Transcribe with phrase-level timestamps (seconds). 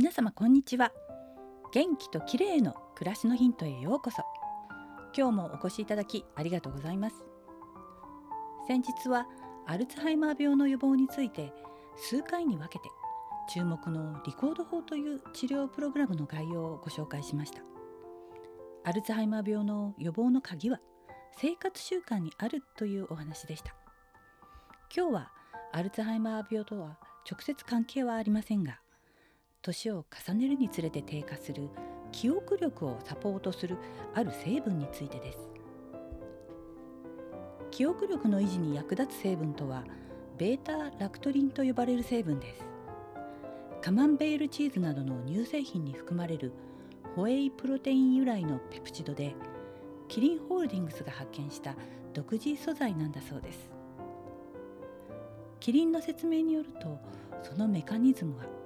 [0.00, 0.92] 皆様こんにちは。
[1.74, 4.22] 元気と綺麗の暮らしのヒントへようこそ。
[5.14, 7.16] 今日もお越しいただきありがとうございます。
[8.66, 9.26] 先日は
[9.66, 11.52] アルツハイマー病の予防について
[11.98, 12.88] 数回に分けて
[13.52, 17.60] 注目のリコード法という治療プログラムの概要をご紹介しました。
[18.84, 20.80] アルツハイマー病の予防の鍵は
[21.36, 23.74] 生活習慣にあるというお話でした。
[24.96, 25.32] 今日は
[25.74, 26.96] アルツハイマー病とは
[27.30, 28.80] 直接関係はありませんが
[29.62, 31.68] 年を重ねるにつれて低下する
[32.12, 33.76] 記憶力をサポートする
[34.14, 35.38] ある成分についてです。
[37.70, 39.84] 記憶力の維持に役立つ成分とは
[40.38, 42.64] ベータラクトリンと呼ばれる成分です。
[43.80, 46.52] カマンベールチーズなどの乳製品に含まれる
[47.16, 49.34] ホエイプロテイン由来のペプチドで
[50.08, 51.74] キリンホールディングスが発見した
[52.12, 53.70] 独自素材なんだそうです。
[55.60, 56.98] キリンの説明によると
[57.42, 58.59] そのメカニズムは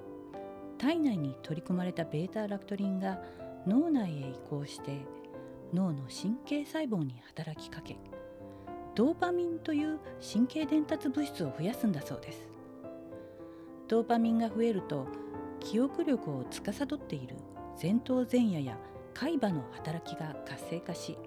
[0.77, 3.19] 体内に取り込まれた β ラクトリンが
[3.65, 5.05] 脳内へ移行して
[5.73, 7.97] 脳の神経細胞に働きかけ
[8.95, 12.47] ドーパミンという神経伝達物質を増やすんだそうです。
[13.89, 15.05] ドーパミンが増えると
[15.59, 17.35] 記憶力を司っている
[17.81, 18.77] 前頭前野や
[19.13, 21.17] 海馬の働きが活性化し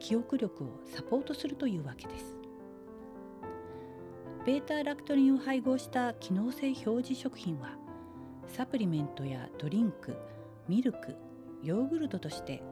[0.00, 2.38] 記憶力をサポートするというわけです。
[4.46, 7.83] ベータラクトリンを配合した機能性表示食品は
[8.56, 10.16] サプリメントやドリンク
[10.68, 11.16] ミルク
[11.64, 12.62] ヨーグルトとして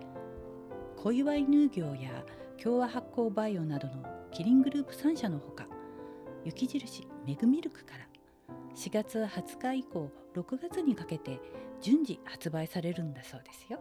[0.96, 2.24] 小祝乳業や
[2.62, 3.94] 共和発酵バイオなどの
[4.30, 5.66] キリングループ3社のほか
[6.44, 8.06] 雪印メグミルクから
[8.76, 11.40] 4月20日以降6月にかけて
[11.80, 13.80] 順次発売されるんだそうですよ。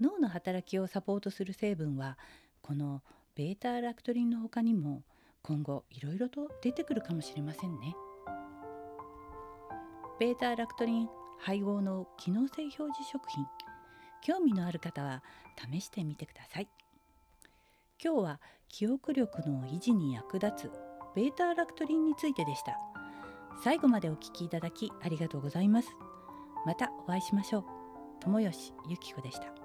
[0.00, 2.18] 脳の働きをサポートする成分は
[2.62, 3.02] この
[3.34, 5.02] β ラクトリンの他にも
[5.42, 7.96] 今後いろいろと出てくるかもしれませんね。
[10.20, 11.08] Β ラクトリン
[11.38, 13.44] 配合の機能性表示食品。
[14.22, 15.22] 興味のある方は
[15.70, 16.68] 試してみてください。
[18.02, 20.70] 今日は記憶力の維持に役立つ
[21.16, 22.78] β ラクトリンについてでした。
[23.62, 25.88] 最後までお聞きいただきありがとうございます。
[26.64, 27.64] またお会いしましょう。
[28.20, 29.63] 友吉ゆき子でした。